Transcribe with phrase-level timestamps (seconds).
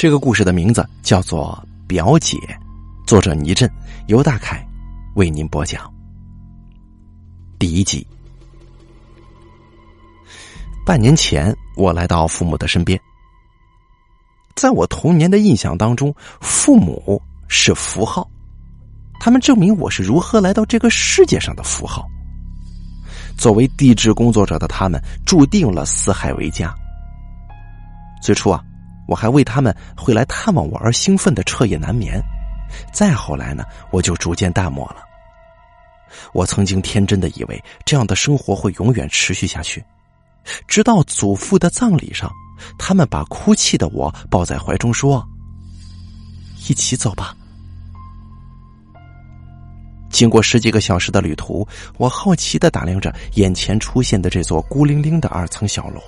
[0.00, 2.38] 这个故事的名字叫做《表姐》，
[3.06, 3.70] 作者倪震，
[4.06, 4.66] 由大凯
[5.12, 5.92] 为您播讲。
[7.58, 8.06] 第一集。
[10.86, 12.98] 半年前，我来到父母的身边。
[14.56, 18.26] 在我童年的印象当中，父母是符号，
[19.20, 22.08] 他们证明我是如何来到这个世界上的符号。
[23.36, 26.74] 作为地质工作者的他们，注定了四海为家。
[28.22, 28.64] 最初啊，
[29.10, 32.22] 我还为他们会来探望我而兴奋的彻夜难眠。
[32.92, 35.02] 再后来呢，我就逐渐淡漠了。
[36.32, 39.84] 我曾经天真的以为这样的生活会永远持续下去，
[40.68, 42.30] 直到祖父的葬礼上，
[42.78, 45.26] 他们把哭泣的我抱在怀中说
[46.68, 47.34] ：“一起走吧。”
[50.08, 51.66] 经过十几个小时的旅途，
[51.96, 56.00] 我好奇的打量着眼前出现的这座孤零零的二层小楼。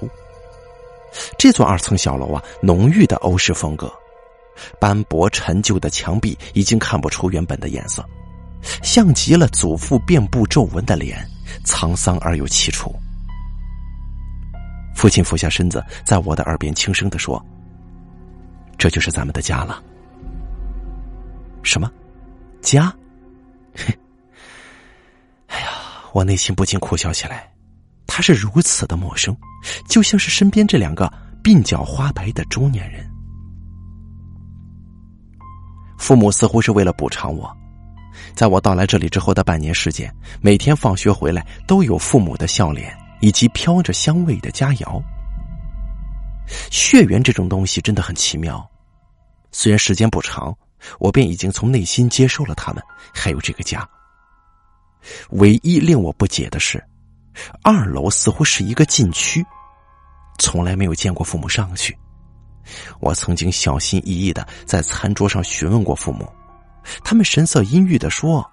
[1.39, 3.92] 这座二层小楼啊，浓郁的欧式风格，
[4.81, 8.05] 斑驳陈旧的墙壁已经看不出原本的颜色，
[8.83, 11.19] 像极了祖父遍布皱纹的脸，
[11.64, 12.95] 沧桑而又凄楚。
[14.95, 17.45] 父亲俯下身子，在我的耳边轻声的说
[18.79, 19.83] ：“这就是咱们的家了。”
[21.64, 21.91] 什么？
[22.61, 22.95] 家？
[23.75, 23.98] 嘿，
[25.48, 25.69] 哎呀，
[26.12, 27.51] 我内心不禁苦笑起来。
[28.14, 29.34] 他是如此的陌生，
[29.88, 31.10] 就像是身边这两个
[31.42, 33.10] 鬓角花白的中年人。
[35.96, 37.50] 父母似乎是为了补偿我，
[38.34, 45.02] 在我到来这里之后的半年时间，每天放学回来都有父母的笑脸以及飘着香味的佳肴。
[46.70, 48.62] 血缘这种东西真的很奇妙，
[49.52, 50.55] 虽然时间不长，
[50.98, 52.83] 我便已经从内心接受了他们，
[53.14, 53.88] 还有这个家。
[55.30, 56.78] 唯一令我不解的是。
[57.62, 59.44] 二楼似乎是一个禁区，
[60.38, 61.97] 从来没有见过父母上去。
[63.00, 66.30] 我曾经小心翼翼的在餐桌上询问过父母，
[67.05, 68.48] 他们神色阴郁的说：“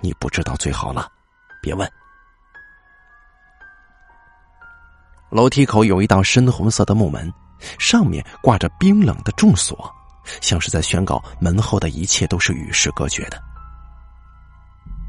[0.00, 1.10] 你不知道最好了，
[1.60, 1.90] 别问。”
[5.30, 7.32] 楼梯口有一道深红色的木门，
[7.78, 9.92] 上面挂着冰冷的重锁，
[10.40, 13.42] 像是在宣告门后的一切都是与世隔绝的。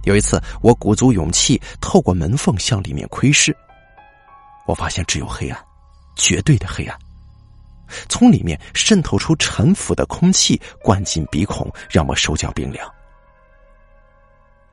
[0.05, 3.55] 有一次，我鼓足勇气透过门缝向里面窥视，
[4.67, 5.59] 我发现只有黑暗，
[6.15, 6.97] 绝对的黑暗。
[8.07, 12.87] 从里面渗透出沉腐的空气，灌进鼻孔，让我手脚冰凉。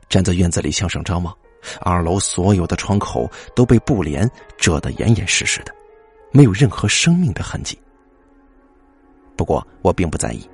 [0.09, 1.35] 站在院子里向上张望，
[1.81, 5.75] 二楼所有的窗口都被布帘遮得严严实实的，
[6.31, 7.79] 没有任何生命的痕迹。
[9.35, 10.47] 不过我并不在意，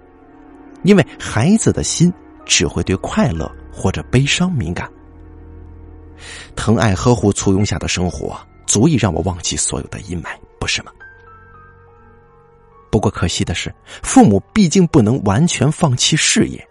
[0.85, 2.13] 因为孩子的心
[2.47, 3.53] 只会对快乐。
[3.79, 4.91] 或者悲伤敏感，
[6.57, 10.91] 疼爱呵护簇拥下的生活，足以让我忘记所有的阴霾，不是吗？
[12.91, 13.73] 不过可惜的是，
[14.03, 16.69] 父母毕竟不能完全放弃事业。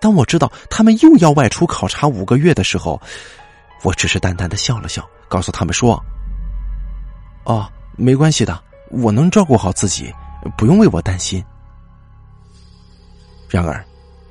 [0.00, 3.00] 当我知道他们又要外出考察五个月的时候，
[3.82, 5.98] 我只是淡淡的笑了笑，告诉他们说
[7.46, 10.12] ：“哦，没关系的，我能照顾好自己，
[10.58, 11.42] 不用为我担心。”
[13.48, 13.82] 然而。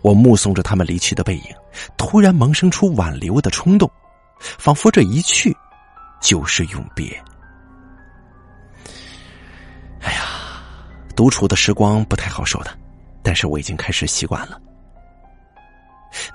[0.06, 1.46] 我目送着他们离去的背影，
[1.98, 3.90] 突然萌生出挽留的冲动，
[4.40, 5.52] 仿佛这一去
[6.22, 7.20] 就是永别。
[10.02, 10.62] 哎呀，
[11.16, 12.70] 独处的时光不太好受的，
[13.24, 14.62] 但是我已经开始习惯了。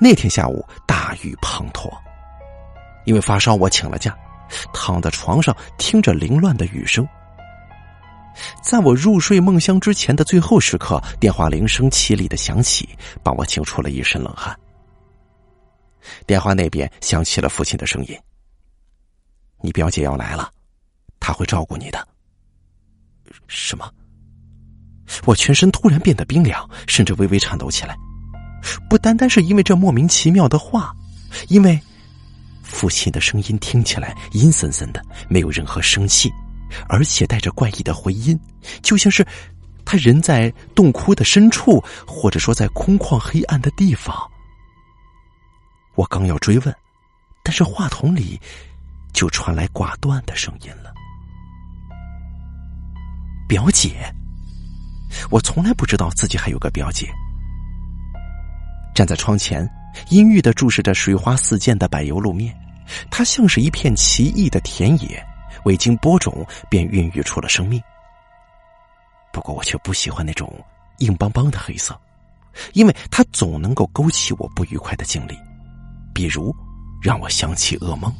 [0.00, 1.88] 那天下午大雨滂沱，
[3.04, 4.18] 因为发烧，我请了假，
[4.72, 7.06] 躺在床上听着凌乱的雨声。
[8.62, 12.88] 在我入睡梦乡之前的最后时刻，电话铃声凄厉的响起，
[13.22, 14.58] 把我惊出了一身冷汗。
[16.26, 18.18] 电话那边响起了父亲的声音
[19.60, 20.50] ：“你表姐要来了，
[21.18, 22.08] 他会照顾你的。”
[23.46, 23.90] 什么？
[25.24, 27.96] 我全身突然变得冰凉，甚至微微颤抖起来。
[28.88, 30.94] 不单单是因为这莫名其妙的话，
[31.48, 31.78] 因为
[32.62, 36.32] 父亲的声音听起来阴森森的，没有任何生气。
[36.88, 38.38] 而且带着怪异的回音，
[38.82, 39.26] 就像是
[39.84, 44.14] 他人在洞窟的深处，或者说在空旷黑暗的地方。
[45.94, 46.74] 我刚要追问，
[47.42, 48.40] 但是话筒里
[49.12, 50.92] 就传来挂断的声音了。
[53.48, 54.14] 表姐，
[55.30, 57.08] 我从来不知道自己还有个表姐。
[58.94, 59.68] 站在窗前，
[60.08, 62.56] 阴郁的注视着水花四溅的柏油路面，
[63.10, 65.26] 它像是一片奇异的田野。
[65.64, 67.82] 未经播种便孕育出了生命。
[69.32, 70.52] 不过我却不喜欢那种
[70.98, 71.98] 硬邦邦的黑色，
[72.72, 75.38] 因为它总能够勾起我不愉快的经历，
[76.12, 76.54] 比如
[77.00, 78.12] 让我想起噩梦。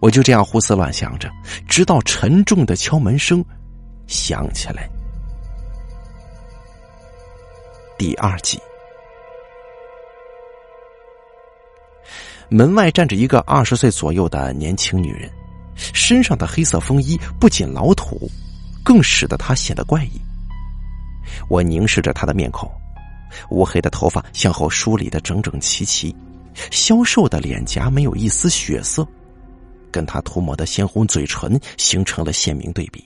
[0.00, 1.30] 我就这样胡思乱想着，
[1.68, 3.44] 直到沉重的敲门声
[4.06, 4.88] 响起来。
[7.96, 8.60] 第二集，
[12.52, 15.30] 门外站着一个二十岁左右的年轻女人，
[15.74, 18.30] 身上的黑色风衣不仅老土，
[18.84, 20.20] 更使得她显得怪异。
[21.48, 22.70] 我凝视着她的面孔，
[23.48, 26.14] 乌黑的头发向后梳理的整整齐齐，
[26.70, 29.06] 消瘦的脸颊没有一丝血色，
[29.90, 33.02] 跟她涂抹的鲜红嘴唇形成了鲜明对比。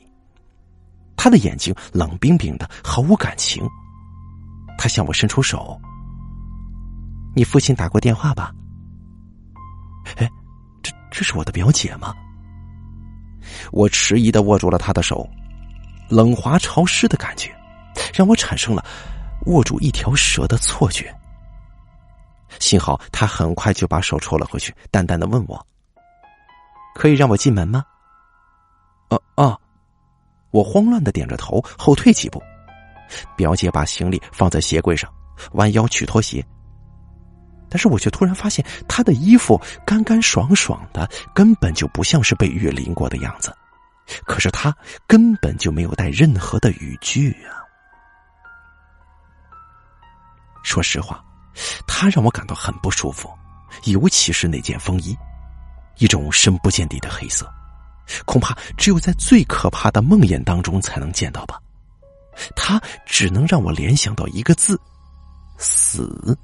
[1.14, 3.64] 她的眼睛冷冰冰的，毫无感情。
[4.76, 5.80] 他向我伸出手。
[7.34, 8.52] 你父亲打过电话吧？
[10.16, 10.30] 哎，
[10.82, 12.14] 这这是我的表姐吗？
[13.72, 15.28] 我迟疑的握住了她的手，
[16.08, 17.54] 冷滑潮湿的感觉
[18.14, 18.84] 让我产生了
[19.46, 21.14] 握住一条蛇的错觉。
[22.58, 25.66] 幸好他很快就把手抽了回去，淡淡的问我
[26.94, 27.84] ：“可以让我进门吗？”
[29.10, 29.60] 哦哦，
[30.52, 32.42] 我慌乱的点着头，后退几步。
[33.36, 35.12] 表姐把行李放在鞋柜上，
[35.52, 36.44] 弯腰取拖鞋。
[37.76, 43.54] 但是我却突然发现，他的衣服干干爽爽的，根本就不像是被雨淋过的样子。
[44.24, 44.74] 可是他
[45.06, 47.60] 根本就没有带任何的雨具啊！
[50.62, 51.22] 说实话，
[51.86, 53.30] 他让我感到很不舒服，
[53.84, 55.14] 尤其是那件风衣，
[55.98, 57.46] 一种深不见底的黑色，
[58.24, 61.60] 恐怕只有在最可怕的梦魇当中才能见到吧。
[62.56, 64.80] 他只能让我联想到一个字：
[65.58, 66.34] 死。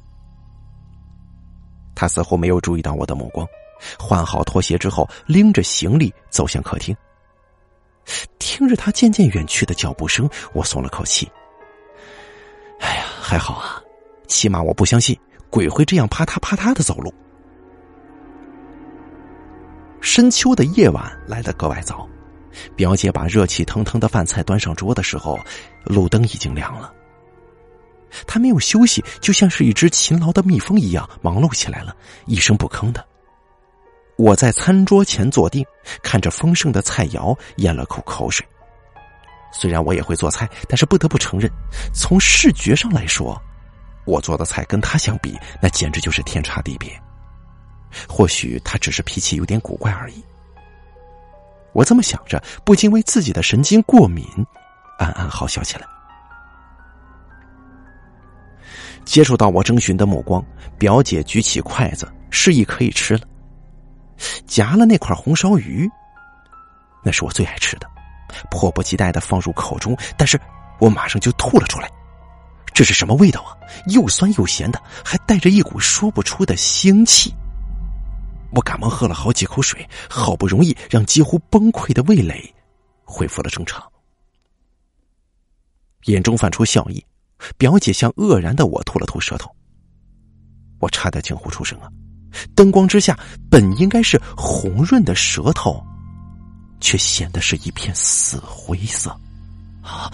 [1.95, 3.47] 他似乎没有注意到我的目光，
[3.99, 6.97] 换好拖鞋之后，拎着行李走向客厅。
[8.39, 11.31] 听着他渐渐远去的脚步声，我松了口气。
[12.81, 13.81] 哎呀，还好啊，
[14.27, 15.19] 起码我不相信
[15.51, 17.13] 鬼会这样啪嗒啪嗒的走路。
[20.01, 22.09] 深秋的夜晚来得格外早。
[22.77, 25.41] 表姐把热气腾腾的饭菜端上桌的时候，
[25.85, 26.93] 路灯已经亮了。
[28.27, 31.95] 他没有休息，就像是一只勤劳的蜜蜂一样忙碌起来了，
[32.27, 33.05] 一声不吭的。
[34.17, 35.65] 我在餐桌前坐定，
[36.03, 38.47] 看着丰盛的菜肴，咽了口口水。
[39.53, 41.51] 虽然我也会做菜，但是不得不承认，
[41.93, 43.41] 从视觉上来说，
[44.05, 46.91] 我做的菜跟他相比，那简直就是天差地别。
[48.09, 50.23] 或许他只是脾气有点古怪而已。
[51.73, 54.27] 我这么想着，不禁为自己的神经过敏，
[54.99, 55.87] 暗暗好笑起来。
[59.05, 60.45] 接触到我征询的目光，
[60.79, 63.27] 表姐举起筷子，示意可以吃了，
[64.47, 65.89] 夹了那块红烧鱼，
[67.05, 67.87] 那是我最爱吃的，
[68.51, 70.41] 迫不及待的放入口中，但是
[70.79, 71.91] 我马上就吐了出来。
[72.75, 73.53] 这是什么味道啊？
[73.89, 77.35] 又酸又咸的，还带着一股说不出的腥气。
[78.55, 82.55] 我赶忙喝了好几口水，好不容易让几乎崩溃的味蕾
[83.05, 83.83] 恢复了正常。
[86.05, 87.05] 眼中泛出笑意，
[87.57, 89.51] 表姐向愕然的我吐了吐舌头。
[90.81, 91.89] 我差点惊呼出声啊！
[92.55, 93.19] 灯光之下，
[93.51, 95.85] 本应该是红润的舌头，
[96.81, 99.11] 却显得是一片死灰色。
[99.83, 100.11] 啊！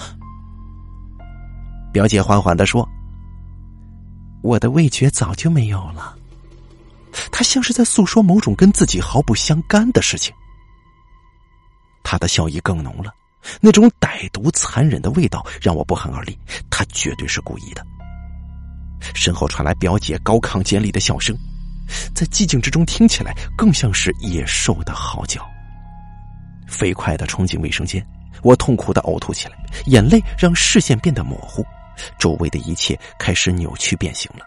[1.93, 2.87] 表姐缓缓的说
[4.43, 6.17] ：“我的味觉早就没有了。”
[7.33, 10.35] 他像是在诉说某种跟自己毫不相干的事情。
[12.03, 13.13] 他的笑意更浓了，
[13.61, 16.39] 那种歹毒残忍的味道让我不寒而栗。
[16.71, 17.85] 他绝对是故意的。
[19.15, 21.37] 身后传来表姐高亢尖利的笑声，
[22.15, 25.45] 在寂静之中听起来更像是野兽的嚎叫。
[26.67, 28.05] 飞快的冲进卫生间，
[28.43, 31.65] 我痛苦的呕吐起来，眼泪让视线变得模糊，
[32.19, 34.45] 周围的一切开始扭曲变形了。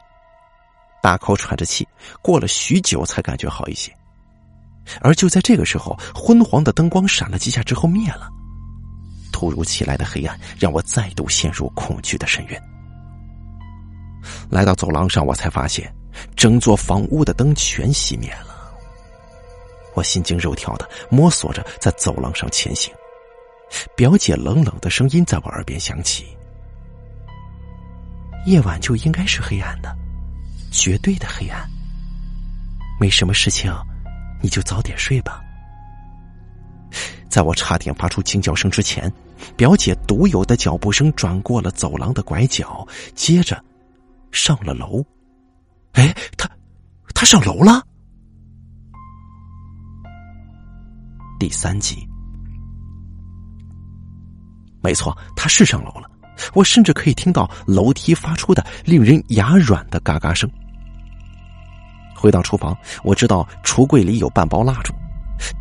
[1.02, 1.88] 大口喘着气，
[2.22, 3.92] 过了许久才感觉好一些。
[5.00, 8.30] 而就在这个时候，昏黄的灯光闪了几下之后灭了。
[9.42, 12.64] 突如其来的黑暗让我再度陷入恐惧的深渊。
[14.52, 15.92] 来到走廊上，我才发现
[16.36, 18.72] 整座房屋的灯全熄灭了。
[19.96, 22.94] 我心惊肉跳的摸索着在走廊上前行，
[23.96, 26.38] 表姐冷冷的声音在我耳边响起
[28.46, 29.92] ：“夜晚就应该是黑暗的。”
[30.72, 31.68] 绝对的黑暗，
[33.00, 33.74] 没什么事情，
[34.40, 35.42] 你就早点睡吧。
[37.32, 39.12] 在我差点发出惊叫声之前，
[39.56, 42.86] 表姐独有的脚步声转过了走廊的拐角，
[43.16, 43.64] 接着
[44.32, 45.02] 上了楼。
[45.94, 46.50] 哎，他，
[47.16, 47.82] 他上楼了。
[51.40, 52.06] 第三集，
[54.84, 56.12] 没错，他是上楼了。
[56.54, 60.52] 我甚至可以听到楼梯发出的令人牙软的嘎嘎声。
[62.14, 64.94] 回到厨房，我知道橱柜里有半包蜡烛，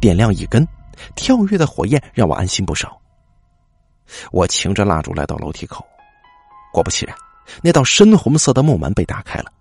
[0.00, 0.66] 点亮一根，
[1.14, 3.00] 跳跃的火焰让我安心不少。
[4.32, 5.86] 我擎着蜡烛来到楼梯口，
[6.72, 7.16] 果不其然，
[7.62, 9.52] 那道深红色的木门被打开了。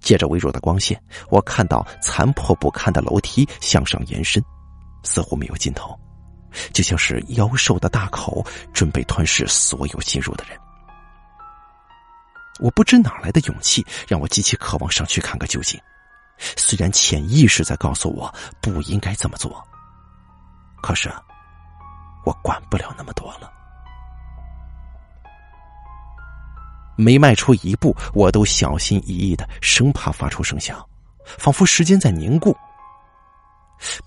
[0.00, 4.42] 借着微弱的光线，我看到残破不堪的楼梯向上延伸，
[5.04, 5.96] 似乎没有尽头，
[6.72, 10.58] 就像是妖兽的大口，准备吞噬所有进入的人。
[12.58, 15.80] 我不知哪来的勇气，让我极其渴望上去看个究竟。
[16.56, 19.64] 虽然潜意识在告诉我不应该这么做，
[20.82, 21.10] 可是
[22.26, 23.50] 我管不了那么多了。
[26.94, 30.86] 每迈出一步，我都小心翼翼的，生怕发出声响，
[31.24, 32.54] 仿佛时间在凝固。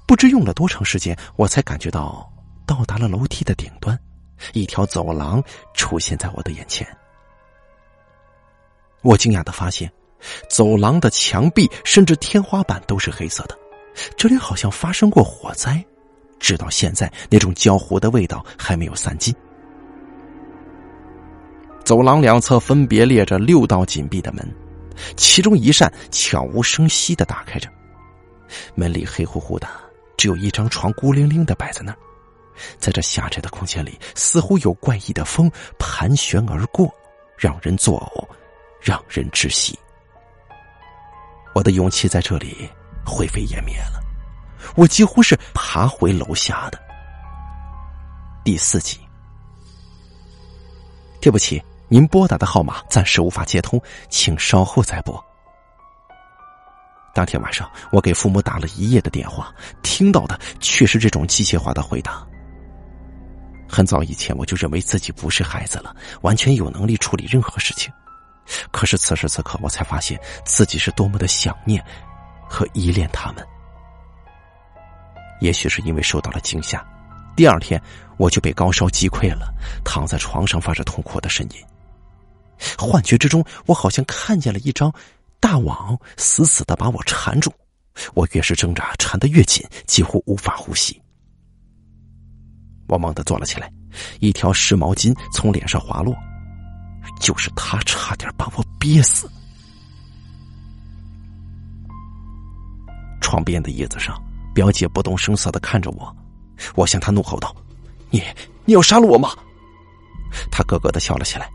[0.06, 2.32] 不知用了多长时间，我才感觉到
[2.66, 4.00] 到达了楼梯的顶端，
[4.54, 6.88] 一条走廊出现在我的眼前。
[9.02, 9.92] 我惊讶的发现，
[10.48, 13.58] 走廊的墙壁甚至天花板都是黑色的，
[14.16, 15.84] 这里好像发生过火灾，
[16.40, 19.34] 直到现在，那种焦糊的味道还没有散尽。
[21.84, 24.48] 走廊两侧分别列着六道紧闭的门，
[25.16, 27.70] 其中一扇悄无声息的打开着，
[28.74, 29.68] 门里黑乎乎的，
[30.18, 31.98] 只有一张床孤零零的摆在那儿。
[32.80, 36.90] 在这狭窄的空间里，似乎有怪异的风盘旋而过，
[37.38, 38.26] 让人作呕，
[38.82, 39.78] 让人窒息。
[41.54, 42.70] 我的勇气在这里
[43.06, 44.02] 灰飞烟灭了，
[44.76, 46.80] 我几乎是爬回楼下的。
[48.44, 49.00] 第四集，
[51.22, 51.64] 对不起。
[51.88, 53.80] 您拨打的号码暂时无法接通，
[54.10, 55.24] 请稍后再拨。
[57.14, 59.54] 当天晚上，我给父母打了一夜的电话，
[59.84, 62.26] 听到的却是这种机械化的回答。
[63.70, 67.94] 很早以前，我就认为自己不是孩子了，完全有能力处理任何事情。
[68.72, 71.86] 可是此时此刻，我才发现自己是多么的想念
[72.50, 73.48] 和依恋他们。
[75.46, 76.84] 也许是因为受到了惊吓，
[77.36, 77.80] 第二天
[78.18, 81.64] 我就被高烧击溃了，躺在床上发着痛苦的呻吟。
[82.76, 84.92] 幻觉之中，我好像看见了一张
[85.40, 87.54] 大网，死死的把我缠住。
[88.16, 91.00] 我越是挣扎，缠得越紧，几乎无法呼吸。
[92.88, 93.72] 我猛地坐了起来，
[94.20, 96.16] 一条湿毛巾从脸上滑落，
[97.22, 99.30] 就是他差点把我憋死。
[103.22, 104.20] 床边的椅子上，
[104.56, 106.16] 表姐不动声色的看着我，
[106.76, 107.54] 我向她怒吼道
[108.10, 108.24] ：“你，
[108.64, 109.30] 你要杀了我吗？”
[110.50, 111.48] 她咯咯的笑了起来。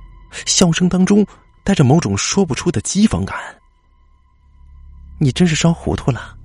[0.47, 1.27] 笑声当中
[1.65, 3.37] 带着某种说不出的讥讽感。
[5.19, 6.37] 你真是烧糊涂了，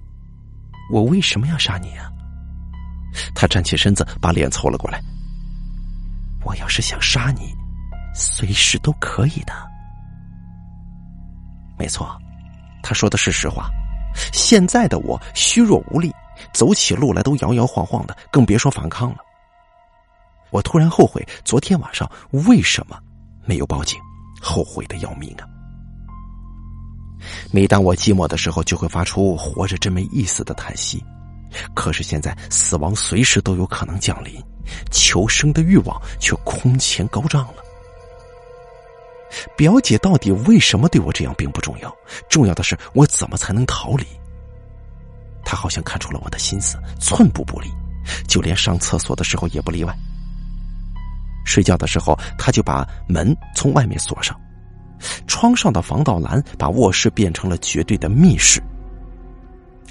[0.91, 2.09] 我为什么要杀你啊？
[3.35, 4.99] 他站起身子，把脸凑了过来。
[6.43, 7.53] 我要是想杀你，
[8.15, 9.53] 随时都可以的。
[11.77, 12.17] 没错，
[12.81, 13.69] 他说的是实话。
[14.31, 16.11] 现在的我虚弱无力，
[16.53, 19.17] 走起路来都摇摇晃晃的，更别说反抗了。
[20.51, 22.09] 我突然后悔昨天晚上
[22.47, 22.97] 为什么。
[23.47, 23.99] 没有报警，
[24.41, 25.45] 后悔的要命啊！
[27.51, 31.05] 每当我寂寞的时候，就会发出活着真没意思的叹息。
[31.75, 34.43] 可是现在，死亡随时都有可能降临，
[34.89, 37.63] 求生的欲望却空前高涨了。
[39.55, 41.95] 表姐到底为什么对我这样，并不重要，
[42.27, 44.07] 重要的是我怎么才能逃离。
[45.45, 47.69] 他好像看出了我的心思，寸步不离，
[48.27, 49.95] 就连上厕所的时候也不例外。
[51.45, 54.35] 睡觉的时候，他就把门从外面锁上，
[55.27, 58.59] 窗上的防盗栏把卧室变成了绝对的密室。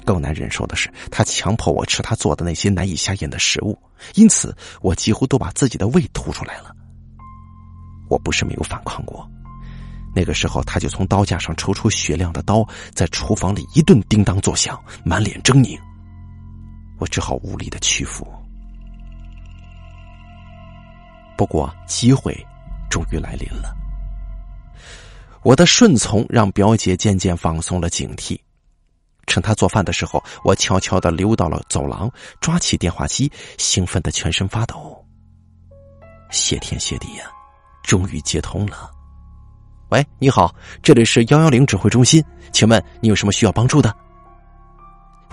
[0.03, 3.75] 更难忍受的是，他强迫我吃他做的那些难以下咽的食物，
[4.15, 6.75] 因此我几乎都把自己的胃吐出来了。
[8.07, 9.27] 我不是没有反抗过，
[10.15, 15.77] 那个时候他就从刀架上抽出雪亮的刀，在厨房里一顿叮当作响，满脸狰狞。
[16.97, 18.25] 我只好无力的屈服。
[21.37, 22.33] 不过，机会
[22.89, 23.75] 终于来临了。
[25.43, 28.39] 我的顺从让表姐渐渐放松了警惕。
[29.27, 35.05] 趁她做饭的时候，我悄悄的溜到了走廊，抓起电话机，兴奋的全身发抖。
[36.31, 37.25] 谢天谢地呀，
[37.83, 38.94] 终于接通了。
[39.95, 42.21] 喂，你好，这里是幺幺零指挥中心，
[42.51, 43.95] 请问你有什么需要帮助的？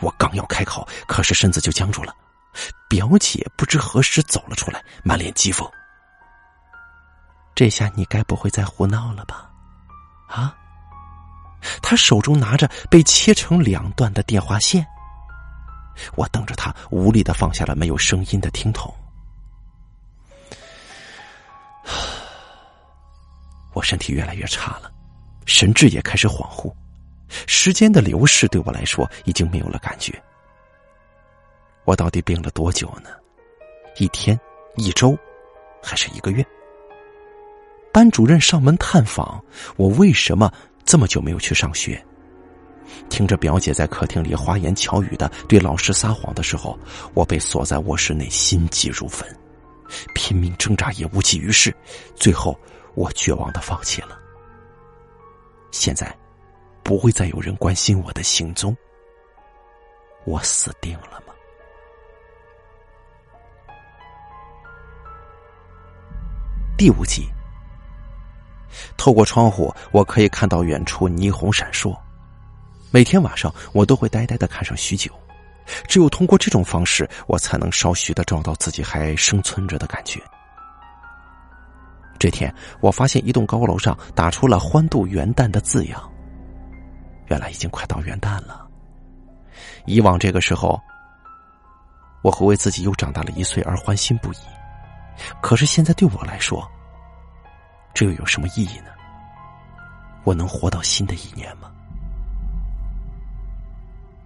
[0.00, 2.14] 我刚要开口，可是身子就僵住了。
[2.88, 5.69] 表姐不知何时走了出来，满脸讥讽。
[7.57, 9.50] 这下你该不会再胡闹了吧？
[10.28, 10.54] 啊！
[11.83, 14.87] 他手中拿着被切成两段的电话线，
[16.14, 18.95] 我瞪着他，无力的放下了没有声音的听筒。
[23.73, 24.91] 我身体越来越差了，
[25.47, 26.73] 神志也开始恍惚，
[27.47, 30.12] 时间的流逝对我来说已经没有了感觉。
[31.85, 33.11] 我到底病了多久呢？
[33.97, 34.38] 一天？
[34.76, 35.19] 一周？
[35.83, 36.45] 还是一个月？
[37.93, 39.43] 班主任上门探访，
[39.76, 40.52] 我为什么
[40.85, 42.02] 这么久没有去上学？
[43.09, 46.79] 听着表姐在客厅里花言巧语的对老师撒谎的时候，
[47.14, 49.26] 我被锁在卧室内，心急如焚，
[50.14, 51.75] 拼命挣扎也无济于事，
[52.14, 52.59] 最后
[52.95, 54.19] 我绝望的放弃了。
[55.71, 56.15] 现在，
[56.83, 58.77] 不会再有人关心我的行踪，
[60.25, 61.33] 我死定了吗？
[66.77, 67.29] 第五集，
[68.97, 71.97] 透过窗户，我可以看到远处霓虹闪烁。
[72.91, 75.11] 每天晚上，我都会呆呆的看上许久。
[75.87, 80.21] 只有通过这种方式，我才能稍许的找到自己还生存着的感觉。
[82.23, 86.00] 这天，我发现一栋高楼上打出了“欢度元旦”的字样。
[87.26, 88.64] 原来已经快到元旦了。
[89.87, 90.81] 以往这个时候，
[92.23, 94.37] 我会为自己又长大了一岁而欢欣不已。
[95.41, 96.64] 可是现在对我来说，
[97.93, 98.93] 这又有什么意义呢？
[100.23, 101.73] 我能活到新的一年吗？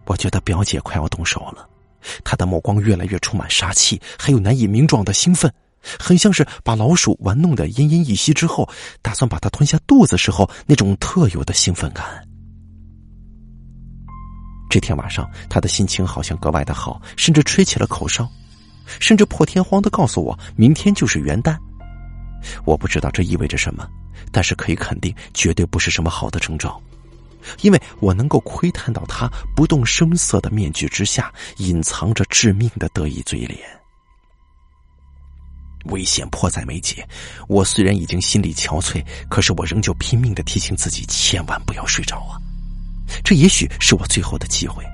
[0.05, 1.67] 我觉得表姐快要动手了，
[2.23, 5.51] 她的目光越来越充满杀气，还有难以名状的兴奋，
[5.99, 8.69] 很像是把老鼠玩弄的奄奄一息之后，
[9.03, 12.05] 打算把它吞下肚子时候那种特有的兴奋感。
[14.69, 18.29] 这天晚上，他的心情好像格外的好，甚至吹起了口哨，
[19.01, 21.57] 甚至破天荒的告诉我，明天就是元旦。
[22.65, 23.89] 我不知道这意味着什么，
[24.31, 26.81] 但是可以肯定，绝对不是什么好的征兆。
[27.63, 33.61] 因为我能够窥探到他不动声色的面具之下，隐藏着致命的得意嘴脸。
[35.87, 37.07] 危险迫在眉睫，
[37.49, 42.37] 我虽然已经心力憔悴，可是我仍旧拼命的提醒自己，千万不要睡着啊！
[43.25, 44.85] 这也许是我最后的机会。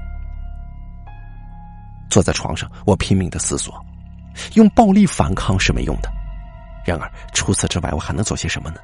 [2.10, 3.74] 坐在床上，我拼命的思索，
[4.54, 6.12] 用暴力反抗是没用的。
[6.84, 8.80] 然而除此之外，我还能做些什么呢？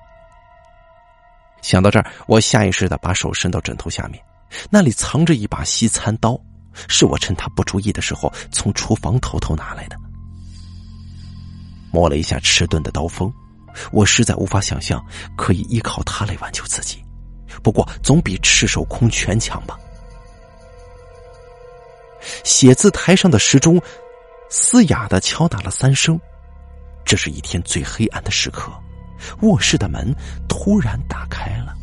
[1.61, 4.23] 想到这儿，我下意识的把手伸到枕头下面，
[4.71, 6.41] 那里藏着一把西餐刀，
[6.89, 9.98] 是我趁他不注意的时候从厨房偷偷拿来的。
[11.91, 13.33] 摸了一下迟钝的刀锋，
[13.93, 15.05] 我实在无法想象
[15.37, 17.03] 可以依靠它来挽救自己，
[17.63, 19.79] 不过总比赤手空拳强吧。
[22.45, 23.81] 写字台上的时钟
[24.51, 26.21] 嘶哑的敲打了三声，
[27.05, 28.73] 这是一天最黑暗的时刻。
[29.41, 30.15] 卧室的门
[30.49, 31.75] 突然打开了，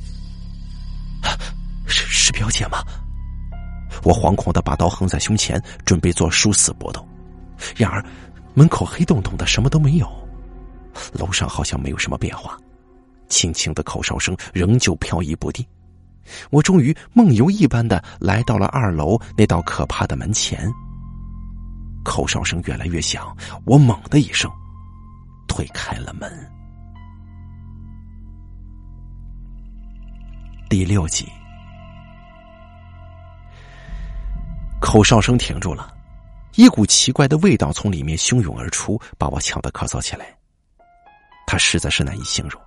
[1.88, 2.84] 是是表姐吗？
[4.04, 7.06] 我惶恐的把刀横在胸前，准备做殊死搏斗。
[7.76, 8.04] 然而，
[8.56, 10.10] 门口黑洞洞的，什么都没有。
[11.14, 12.58] 楼上好像没有什么变化，
[13.28, 15.64] 轻轻的口哨声仍旧飘逸不定。
[16.50, 20.72] 我终于梦游一般的来到了二楼那道可怕的门前。
[22.04, 24.50] 口哨声越来越响，我猛的一声
[25.48, 26.32] 推开了门。
[30.70, 31.28] 第六集，
[34.80, 35.95] 口哨声停住了，
[36.56, 40.36] 一股奇怪的味道从里面汹涌而出，把我呛得咳嗽起来。
[41.46, 42.62] 它实在是难以形容，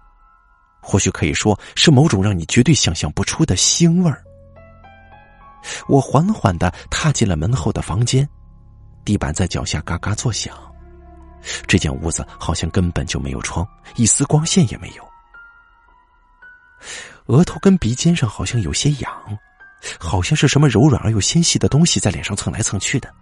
[0.81, 4.23] 或许可以说是某种让你绝对想象不出的腥味儿。
[5.89, 8.29] 我缓缓的踏进了门后的房间，
[9.05, 10.55] 地板在脚下嘎嘎作响。
[11.67, 15.09] 这间屋子好像根本就没有窗，一丝光线也没有。
[17.27, 19.39] 额头跟鼻尖上好像有些痒，
[19.99, 23.13] 好像是什么柔软而又纤细的东西在脸上蹭来蹭去的。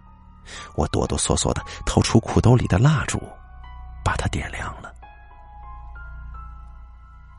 [0.75, 3.21] 我哆哆嗦嗦的掏出裤兜里的蜡烛，
[4.03, 4.93] 把它点亮了。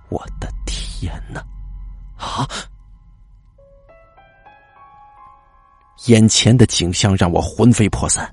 [0.09, 1.41] 我的天哪！
[2.17, 2.49] 啊！
[6.07, 8.33] 眼前的景象让我魂飞魄散，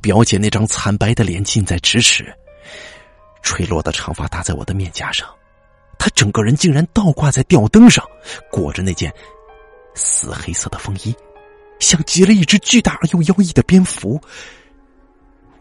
[0.00, 2.32] 表姐那张惨白的脸近在咫尺，
[3.42, 5.28] 垂落的长发搭在我的面颊上。
[5.98, 8.04] 她整个人竟然倒挂在吊灯上，
[8.50, 9.12] 裹着那件
[9.94, 11.16] 死黑色的风衣，
[11.78, 14.20] 像极了一只巨大而又妖异的蝙蝠。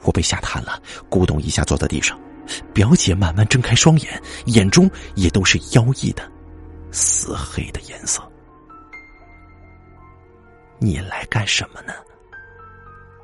[0.04, 2.20] 我被吓瘫了，咕咚一下坐在地上。
[2.74, 6.32] 表姐慢慢睁开双眼，眼中也都是妖异的
[6.92, 8.22] 死黑的颜色。
[10.78, 11.94] 你来干什么呢？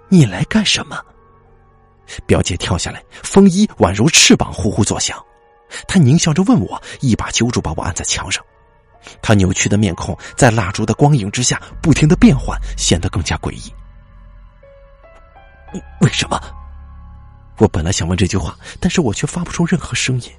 [0.09, 0.99] 你来干什么？
[2.25, 5.23] 表姐跳下来，风衣宛如翅膀，呼呼作响。
[5.87, 8.43] 她狞笑着问我，一把揪住，把我按在墙上。
[9.21, 13.73] 他扭曲的面孔在蜡烛的光影之下不停的变换，显得更加诡异。
[16.01, 16.39] 为什么？
[17.57, 20.31] 我本来想问这句话，但是我却发不出任何声音。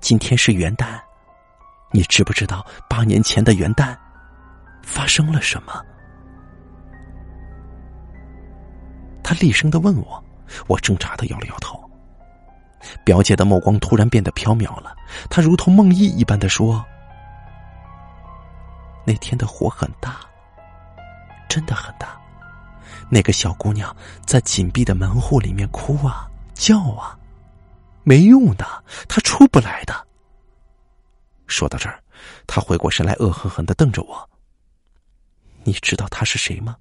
[0.00, 0.98] 今天是元旦，
[1.92, 3.96] 你知不知道八年前的元旦
[4.82, 5.84] 发生了什么？
[9.22, 10.24] 他厉声的问我，
[10.66, 11.83] 我挣扎的摇了摇头。
[13.04, 14.96] 表姐的目光突然变得飘渺了，
[15.30, 16.84] 她如同梦呓一般的说
[19.06, 20.20] ：“那天的火很大，
[21.48, 22.20] 真的很大。
[23.10, 23.94] 那个小姑娘
[24.24, 27.18] 在紧闭的门户里面哭啊叫啊，
[28.02, 28.66] 没用的，
[29.08, 29.94] 她出不来的。”
[31.46, 32.02] 说到这儿，
[32.46, 34.28] 她回过神来，恶狠狠的瞪着我。
[35.64, 36.76] 你知道他是谁吗？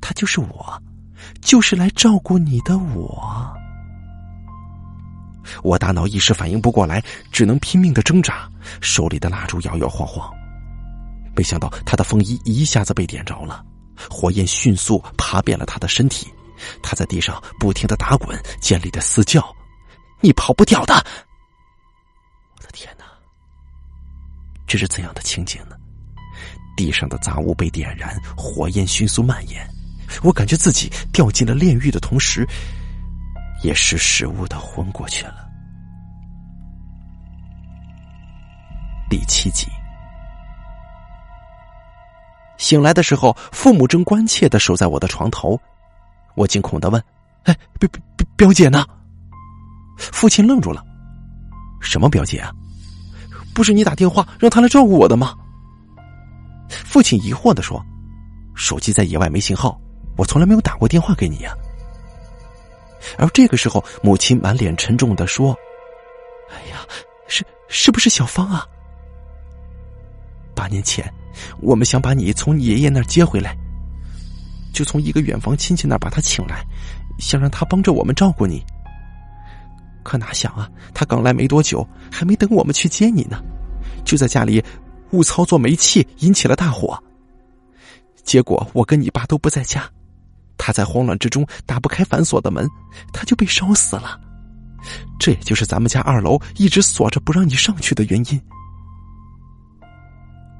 [0.00, 0.80] 他就是我，
[1.40, 3.52] 就是来照顾你的我。
[5.62, 10.32] 我大脑一时反应不过来，只能拼命的挣扎，手里的蜡烛摇摇晃晃。
[11.34, 13.64] 没想到他的风衣一下子被点着了，
[14.10, 16.32] 火焰迅速爬遍了他的身体，
[16.82, 19.54] 他在地上不停的打滚，尖利的嘶叫
[20.20, 20.94] ：“你跑不掉的！”
[22.56, 23.04] 我的天哪，
[24.66, 25.76] 这是怎样的情景呢？
[26.76, 29.66] 地上的杂物被点燃，火焰迅速蔓延。
[30.22, 32.46] 我感觉自己掉进了炼狱的同时，
[33.62, 35.46] 也识时务的昏过去了。
[39.08, 39.68] 第七集，
[42.58, 45.58] 醒来的时候，父母正关切的守在我的床头。
[46.34, 47.02] 我惊恐的问
[47.44, 48.84] ：“哎，表表表姐呢？”
[49.96, 50.84] 父亲愣住了
[51.80, 52.52] ：“什么表姐啊？
[53.54, 55.34] 不是你打电话让他来照顾我的吗？”
[56.68, 57.82] 父亲疑惑的说
[58.54, 59.80] ：“手机在野外没信号，
[60.16, 61.56] 我从来没有打过电话给你呀。”
[63.18, 65.56] 而这个时候，母亲满脸沉重的说
[66.50, 66.86] ：“哎呀，
[67.26, 68.66] 是是不是小芳啊？
[70.54, 71.12] 八年前，
[71.60, 73.56] 我们想把你从你爷爷那儿接回来，
[74.72, 76.64] 就从一个远房亲戚那儿把他请来，
[77.18, 78.64] 想让他帮着我们照顾你。
[80.02, 83.42] 可哪想啊，他刚来没多久，还没等我们去接你呢，
[84.04, 84.62] 就在家里。”
[85.12, 87.00] 误操作煤气引起了大火，
[88.24, 89.88] 结果我跟你爸都不在家，
[90.58, 92.68] 他在慌乱之中打不开反锁的门，
[93.12, 94.20] 他就被烧死了。
[95.18, 98.40] 这也就是咱们家二楼一直锁着不让你上去的原因。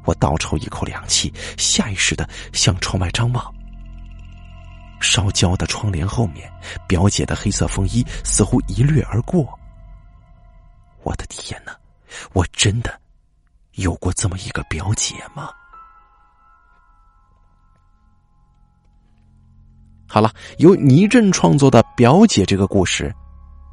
[0.04, 3.54] 我倒抽一口凉气，下意识的向窗外张望。
[5.00, 6.50] 烧焦的窗帘后面，
[6.88, 9.46] 表姐的黑色风衣似乎一掠而过。
[11.02, 11.76] 我的天哪！
[12.32, 13.00] 我真的。
[13.72, 15.50] 有过这么一个表姐吗？
[20.08, 23.12] 好了，由倪震创作的《表姐》这个故事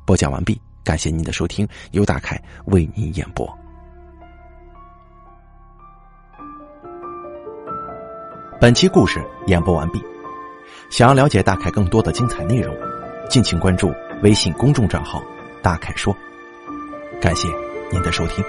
[0.06, 3.48] 播讲完毕，感谢您的收听，由大凯为您演播。
[8.60, 10.02] 本期故事演播完毕，
[10.90, 12.76] 想要了解大凯更多的精彩内容，
[13.30, 13.94] 敬请关注
[14.24, 15.22] 微信公众账号
[15.62, 16.16] “大凯说”。
[17.22, 17.48] 感谢
[17.92, 18.44] 您的收听。